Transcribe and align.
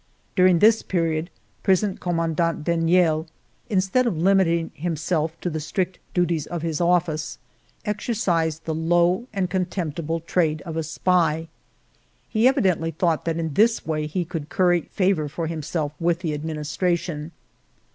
During 0.35 0.57
this 0.57 0.81
period 0.81 1.29
Prison 1.61 1.95
Commandant 1.99 2.63
Deniel, 2.63 3.27
instead 3.69 4.07
of 4.07 4.17
limiting 4.17 4.71
himself 4.73 5.39
to 5.41 5.49
the 5.51 5.59
strict 5.59 5.99
duties 6.15 6.47
of 6.47 6.63
his 6.63 6.81
office, 6.81 7.37
exercised 7.85 8.65
the 8.65 8.73
low 8.73 9.27
and 9.31 9.47
contemptible 9.47 10.19
trade 10.19 10.63
of 10.63 10.75
a 10.75 10.81
spy; 10.81 11.49
he 12.27 12.47
evidently 12.47 12.89
thought 12.89 13.25
that 13.25 13.37
in 13.37 13.53
this 13.53 13.85
way 13.85 14.07
he 14.07 14.25
would 14.33 14.49
curry 14.49 14.89
favor 14.91 15.29
for 15.29 15.45
him 15.45 15.61
self 15.61 15.91
with 15.99 16.21
the 16.21 16.33
Administration. 16.33 17.31